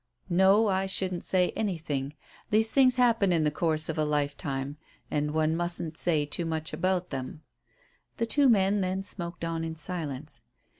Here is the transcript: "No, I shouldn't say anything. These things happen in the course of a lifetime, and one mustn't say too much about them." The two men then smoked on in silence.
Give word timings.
"No, 0.31 0.67
I 0.67 0.87
shouldn't 0.87 1.23
say 1.23 1.51
anything. 1.51 2.15
These 2.49 2.71
things 2.71 2.95
happen 2.95 3.31
in 3.31 3.43
the 3.43 3.51
course 3.51 3.87
of 3.87 3.99
a 3.99 4.03
lifetime, 4.03 4.77
and 5.11 5.29
one 5.29 5.55
mustn't 5.55 5.95
say 5.95 6.25
too 6.25 6.43
much 6.43 6.73
about 6.73 7.11
them." 7.11 7.43
The 8.17 8.25
two 8.25 8.49
men 8.49 8.81
then 8.81 9.03
smoked 9.03 9.45
on 9.45 9.63
in 9.63 9.75
silence. 9.75 10.41